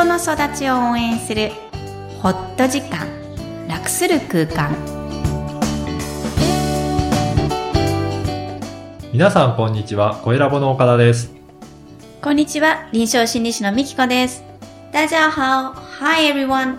[0.00, 1.50] 人の育ちを応援する
[2.22, 3.06] ホット時間
[3.68, 4.74] 楽する空間。
[9.12, 11.34] 皆さんこんにちは、声ラボの岡田です。
[12.22, 12.88] こんにちは。
[12.92, 14.42] 臨床心理士のみきこです。
[14.90, 16.78] 大家好 Hi everyone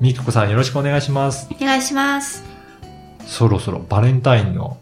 [0.00, 1.48] みきこさんよろしくお願いします。
[1.56, 2.42] お願いします。
[3.24, 4.78] そろそろバレンタインの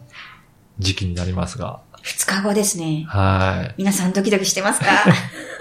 [0.79, 1.81] 時期になりますが。
[2.03, 3.05] 2日後ですね。
[3.07, 3.75] はい。
[3.77, 4.87] 皆さんドキドキしてますか？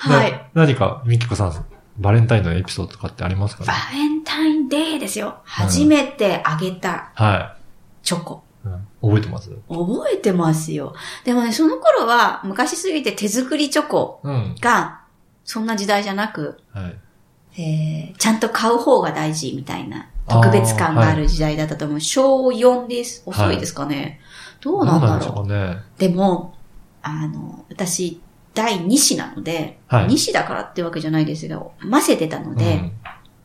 [0.00, 1.66] はいな何かみきこさん、
[1.98, 5.40] バレンタインのエピソードとかってありますかバねレンタインデーですよ。
[5.44, 7.56] 初めてあげたは
[8.02, 8.42] チョコ。
[8.64, 9.50] い、うん覚えてます？
[9.68, 10.94] 覚えてますよ。
[11.24, 14.54] でもね、その頃は昔すぎて手作りチョコうん。
[14.60, 15.00] が、
[15.44, 17.60] そんな時代じゃなく、はい。
[17.60, 22.00] えー、ちゃんと買う方が大事みたいな特別感がある時代だったと思う。
[22.00, 23.22] 小4です。
[23.26, 24.20] 遅いですかね。
[24.60, 25.44] どうなんだろう。
[25.44, 25.78] うかね。
[25.98, 26.54] でも、
[27.02, 28.20] あの、私、
[28.54, 32.92] 第2子なので、はい2子だからってわけじゃないですけど、混ぜてたので、うん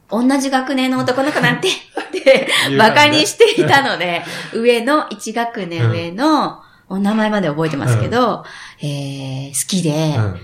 [0.08, 1.68] 同じ学年の男の子なんて、
[2.00, 8.46] って、馬鹿にしていたので、上の、1学年上の、お名前まで覚えてますけど、
[8.80, 10.40] えー、好きで、うん。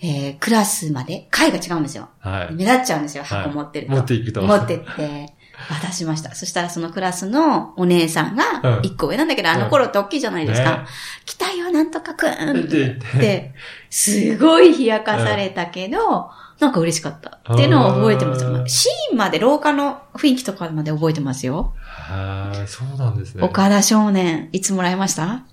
[0.00, 2.08] えー、クラスまで、階が違うんですよ。
[2.20, 2.54] はい。
[2.54, 3.92] 目立っちゃうんですよ、はい箱持ってると。
[3.94, 4.42] 持っていくと。
[4.42, 5.34] 持ってって、
[5.68, 6.34] 渡しました。
[6.34, 10.78] そしたらそのクラスのお姉さんが、うん1個上なんだけど、あの頃って大きいじゃないですか。
[10.78, 10.84] ね
[11.24, 13.54] 来たよ、なんとかくんって言ってで、
[13.90, 17.38] すごい冷やかされたけど、なんか嬉しかった。
[17.52, 18.44] っていうのを覚えてます。
[18.66, 21.74] シーンまで、廊下の雰囲気とかまで覚えてますよ。
[21.84, 23.42] はい、そうなんですね。
[23.42, 25.44] 岡田少年、いつもらいました？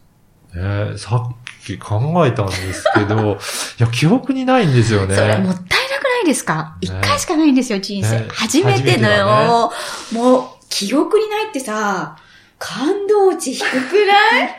[0.55, 3.33] ねさっき考えたんですけど、
[3.79, 5.15] いや、記憶にないんですよね。
[5.15, 5.84] それもったい
[6.15, 6.77] ないですか？
[6.81, 8.19] 一、回しかないんですよ、人生。
[8.21, 9.71] ね初めてのよ、
[10.13, 12.17] もう、記憶にないってさ、
[12.57, 14.57] 感動値低くない？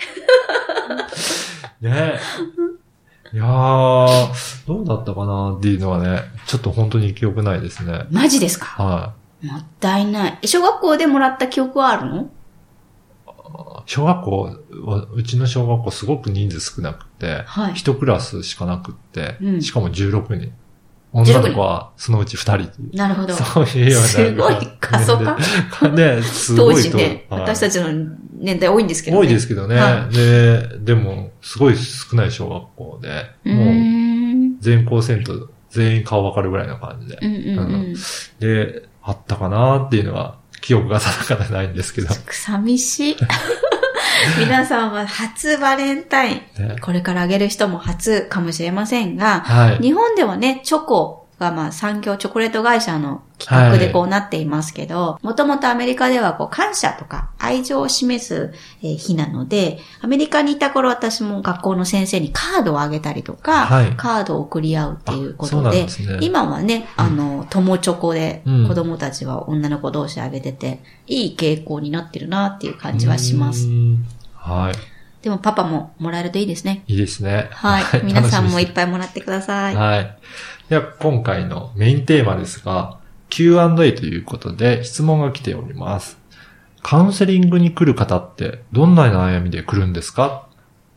[1.81, 2.19] ね
[3.33, 5.53] いやー、どうだったかな？
[5.55, 8.05] っていうのはね、ちょっと本当に記憶ないですね。
[8.11, 8.67] マジですか？
[8.83, 10.39] はもったいない。
[10.43, 12.21] え小学校でもらった記憶はあるの？
[12.23, 12.27] い。
[13.87, 14.43] 小学校
[14.85, 17.75] は、うちの小学校すごく人数少なくて、はい。
[17.75, 20.53] 一クラスしかなくって、うんしかも16人。
[21.13, 22.97] 女の子はそのうち2人。
[22.97, 23.35] なるほど。
[23.35, 24.09] そういうような。
[24.09, 26.83] すごい過疎化ね、すごいと。
[26.83, 27.89] 当時ね、はい私たちの
[28.39, 29.23] 年代多いんですけどね。
[29.23, 29.77] 多いですけどね。
[29.77, 34.61] はで、でも、すごい少ない小学校で、もう、ん。
[34.61, 37.19] 全校生徒全員顔わかるぐらいの感じで。
[38.41, 42.09] で、あったかなっていうのは、記憶が定かでないんですけど。
[42.31, 43.17] 寂しい。
[44.39, 46.69] 皆さんは初バレンタイン。
[46.69, 46.77] ね。
[46.81, 49.79] これからあげる人も初かもしれませんが、はい。
[49.79, 63.97] 日本ではね、チョコがまあ産業チョコレート会社の企画でこうなっていますけど、もともとアメリカではこう感謝とか愛情を示すえー日なので、アメリカにいた頃私も学校の先生にカードをあげたりとか、はい。
[63.97, 66.19] カードを送り合うっていうことで、ですね。
[66.23, 68.69] 今はね、あの、友チョコでうん。
[68.69, 73.67] 子供たちは女の子同士あげてて、いい傾向になってるなっていう感じはします。
[73.67, 73.71] う。
[74.47, 74.75] はい。
[75.23, 76.85] でもパパももらえるといいですね。
[76.87, 77.49] いいですね。
[77.53, 77.85] はい。
[78.05, 79.75] 皆さんもいっいぱいもらってください。
[79.75, 80.17] はい。
[80.69, 82.99] では、今回のメインテーマですが、
[83.29, 86.17] Q&A ということで質問が来ております。
[86.83, 90.47] カウンセリングに来る方ってどんな悩みで来るんですか？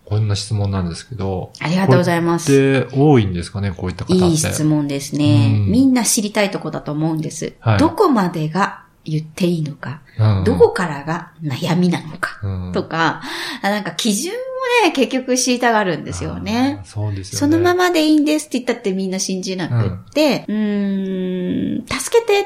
[0.05, 1.51] こんな質問なんですけど。
[1.59, 2.51] ありがとうございます。
[2.51, 3.71] で、多いんですかね？
[3.71, 4.25] こういった方って。
[4.25, 5.53] いい質問ですね。
[5.65, 7.53] うんみんな知りたいとこだと思うんです。
[7.59, 13.21] はいどこまでが言っていいのか、うんどこからが悩みなのか、うんとか、
[13.61, 16.81] あなんか基準をね、結局知りたがるんですよね。
[16.83, 17.53] そうですよね。
[17.53, 19.73] そのままでいいんですって言ったってみんな信じなく
[20.09, 22.45] って、うーん、助けてっ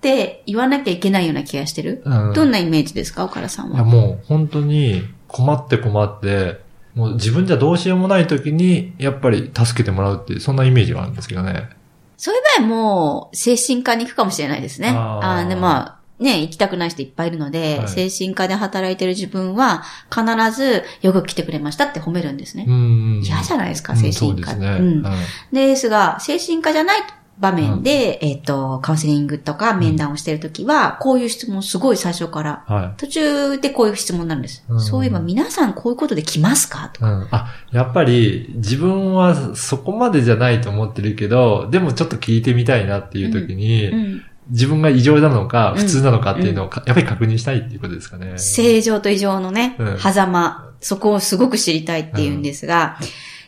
[0.00, 2.02] て言わなきゃいけないような気がしてる。
[2.04, 3.84] うんどんなイメージですか岡田さんいやは。
[3.84, 6.60] もう本当に困って困って、
[6.94, 11.68] もう自分じゃどうしようもない時に、やっぱり助けてもらうっていう、そんなイメージがあるんですけどね。
[12.16, 14.88] そういう場合も、精神科に行くかもしれないですね。
[14.88, 20.24] あーあーで、まあ、ね、行きたくない人いっぱいいるので、はい精神科で働いてる自分は、必
[20.56, 22.64] ず、よく来てくれましたって褒めるんですね。
[22.66, 23.22] うん。
[23.22, 24.52] 嫌じゃないですか、うん精神科。
[24.52, 24.78] そうですね。
[24.80, 25.16] うんはい
[25.52, 27.00] ですが、精神科じゃない
[27.38, 34.64] 場面で、えっ、と、カウンセリングとか面談をしてるときは、こういう質問すごい最初から、は途中でこういう質問になるんです。
[34.68, 36.90] うんそういえば皆さんこういうことで来ますか？
[36.94, 37.08] とい。
[37.08, 37.28] うん。
[37.30, 44.22] あ、やっぱり自分はそこまでじゃないと思ってるけど、でもちょっと聞いてみたいなっていう時に、うん。
[44.50, 45.78] 自分が異常なのか、うん。
[45.78, 48.38] 普通なのかっていうのをか、やっぱり確認したいっていうことですかね。
[48.38, 49.98] 正常と異常のね、うん。
[49.98, 52.98] 狭間、そこをすごく知りたいっていうんですが、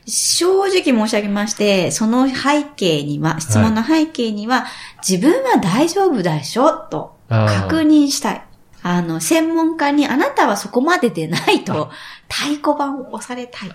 [0.07, 4.67] 正直申し上げまして、その背景には、質問の背景には、
[5.07, 8.45] 自分は大丈夫でしょと確認したい。
[8.83, 11.91] あの、専門家にあなたはそこまででないと、
[12.29, 13.71] 太鼓判を押されたい。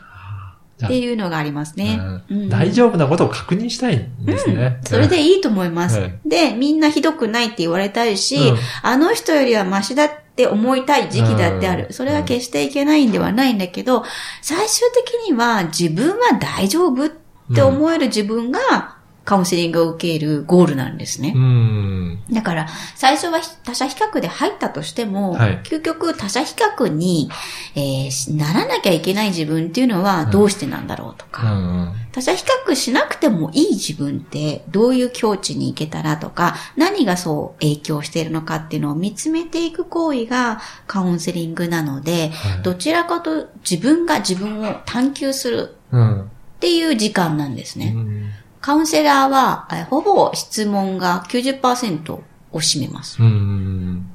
[0.84, 2.00] っていうのがありますね。
[2.50, 4.80] 大丈夫なことを確認したいんですね。
[4.86, 6.00] それでいいと思います。
[6.00, 6.20] はい。
[6.26, 8.58] で、みんなひどくないって言われたいし、うん。
[8.82, 11.88] あの人よりはマシだって思いたい時期だってある。
[11.88, 11.94] うん。
[11.94, 14.04] それは決していけないんではないんだけど、
[14.42, 17.10] 最終的には自分は大丈夫っ
[17.54, 21.34] て思える自分がカウンセリングを受けるゴールなんですね。
[21.36, 22.20] うん。
[22.32, 27.30] だから、最初は他者比較で入ったとしても、はい究極他者比較に、
[27.76, 31.96] えーしならなきゃいけない自分っていうのはどうしてなんだろうとうか、ん。
[32.12, 46.22] 他者比較しなくてもいい自分ってどういう境地に行けたらとか、何がそう影響しているのかっていうのを見つめていく行為がカウンセリングなので、はいどちらかと自分が自分を探求するうん。
[46.24, 46.26] っ
[46.60, 47.94] ていう時間なんですね。
[47.96, 48.30] うん
[48.64, 52.24] カウンセラーは、えほぼ質問が90%を
[52.54, 53.22] 占めます。
[53.22, 54.10] うん。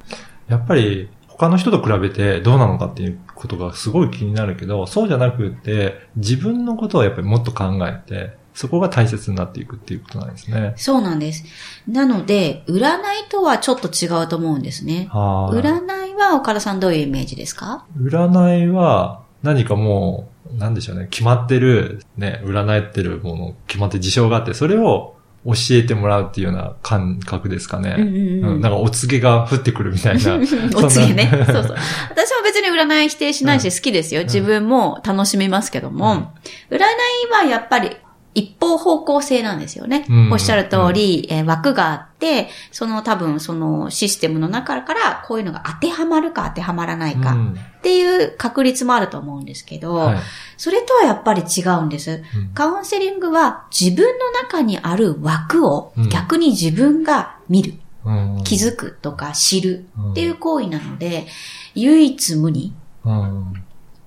[0.47, 10.73] やっぱり、他の人と比べてどうなのかっていうことがすごい気になるけど、そうじゃなくて、自分のことをやっぱりもっと考えて、そこが大切になっていくっていうことなんですね。
[10.75, 11.45] そうなんです。
[11.87, 15.07] なので、占いとはちょっと違うと思うんですね。
[15.11, 15.57] はい。
[15.57, 17.85] 占いは岡田さんどういうイメージですか？
[18.01, 25.15] 占いは何かもう、なんでしょうね、決まってる、ね、占ってるもの、決まって事象があって、それを
[25.45, 27.95] 教えてもらうっていうような感覚ですかね。
[27.97, 30.35] うんうんうんうんなんかお告げが降ってくるみたいな。
[30.75, 31.29] お告げね。
[31.47, 31.77] そうそう。
[32.09, 34.21] 私も別に占い否定しないし好きですよ。
[34.21, 36.33] ん自分も楽しみますけども、
[36.69, 36.79] 占い
[37.31, 37.95] はやっぱり
[38.39, 40.05] 一方方向性なんですよね。
[40.09, 40.31] うん。
[40.31, 47.53] おっしゃる通り、えー枠があって、その多分そのシステムの中からこういうのが当てはまるか当てはまらないかうん。
[47.53, 50.19] っていう確率もあると思うんですけど、はい。
[50.57, 52.23] それとはやっぱり違うんです。
[52.35, 52.49] うん。
[52.53, 56.09] カウンセリングは自分の中にある枠をうん。
[56.09, 57.73] 逆に自分が見る、
[58.05, 58.41] うん。
[58.43, 61.27] 気づくとか知るっていう行為なので、
[61.75, 62.73] 唯一無二、
[63.05, 63.53] うん。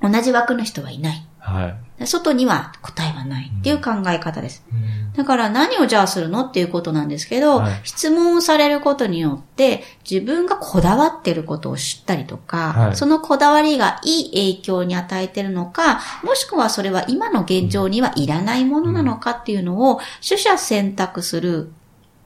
[0.02, 1.26] 同じ枠の人はいない。
[1.52, 1.68] は
[2.00, 2.06] い。
[2.06, 4.64] 外には答えはないっていう考え方です。
[4.72, 21.70] うんだから何をじゃあするのっていうことなんですけど、はい質問をされることによって自分がこだわってることを知ったりとか、はいそのこだわりがいい影響に与えてるのか、もしくはそれは今の現状にはいらないものなのかっていうのを取捨選択する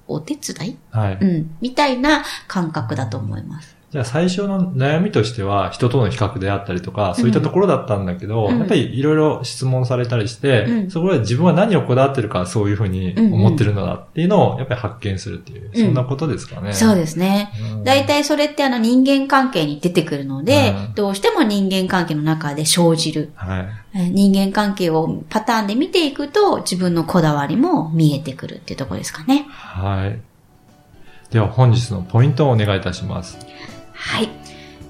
[0.07, 0.79] お手伝い？
[0.93, 1.19] はい。
[1.21, 1.57] うん。
[1.61, 3.76] みたいな感覚だと思います。
[3.97, 16.75] じゃあ最初の悩みとしては人との比較であったりとか、そういったところだったんだけど、うんやっぱりいろいろ質問されたりして、うんそこで自分は何をこだわってるかそういうふうに思ってるのだっていうのをやっぱり発見するっていう、うんそんなことですかね。
[16.75, 17.51] そうですね。
[17.73, 23.31] うん大体それってあの人間関係に出てくるので、うんどうしても人間関係の中で生じる。
[23.35, 23.69] はい。
[23.95, 29.47] えー人間関係をパターンで見ていくと自分のこだわりも見えてくるっていうところですかね。
[29.49, 30.21] はい。
[31.31, 33.39] では本日のポイントをお願いいたします。
[33.97, 34.29] はい。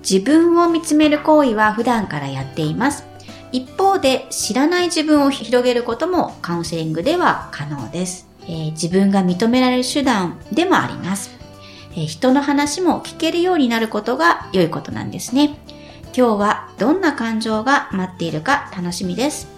[0.09, 3.05] 自分を見つめる行為は普段からやっています。
[3.53, 8.29] 一方で知らない自分を広げることもカウンセリングでは可能です。
[8.43, 11.31] えー自分が認められる手段でもあります。
[11.93, 15.57] えー人の話も聞けるようになることが良いことなんですね。
[16.17, 19.49] 今日はどんな感情が待っているか楽しみです。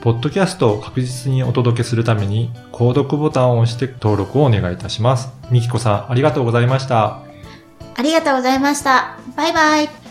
[0.00, 5.30] ポッドキャストを確実にお届けするために、購読ボタンを押して登録をお願いいたします。
[5.50, 7.25] みきこさん、ありがとうございました。
[7.96, 9.18] ありがとうございました。
[9.36, 10.05] バイバイ。